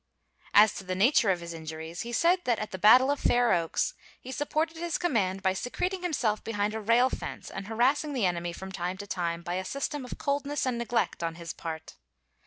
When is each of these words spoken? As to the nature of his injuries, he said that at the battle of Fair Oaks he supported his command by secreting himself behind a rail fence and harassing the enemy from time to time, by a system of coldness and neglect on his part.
As 0.55 0.73
to 0.77 0.83
the 0.83 0.95
nature 0.95 1.29
of 1.29 1.41
his 1.41 1.53
injuries, 1.53 2.01
he 2.01 2.11
said 2.11 2.39
that 2.45 2.57
at 2.57 2.71
the 2.71 2.79
battle 2.79 3.11
of 3.11 3.19
Fair 3.19 3.53
Oaks 3.53 3.93
he 4.19 4.31
supported 4.31 4.77
his 4.77 4.97
command 4.97 5.43
by 5.43 5.53
secreting 5.53 6.01
himself 6.01 6.43
behind 6.43 6.73
a 6.73 6.81
rail 6.81 7.07
fence 7.11 7.51
and 7.51 7.67
harassing 7.67 8.13
the 8.13 8.25
enemy 8.25 8.51
from 8.51 8.71
time 8.71 8.97
to 8.97 9.05
time, 9.05 9.43
by 9.43 9.53
a 9.57 9.63
system 9.63 10.03
of 10.03 10.17
coldness 10.17 10.65
and 10.65 10.79
neglect 10.79 11.21
on 11.21 11.35
his 11.35 11.53
part. 11.53 11.97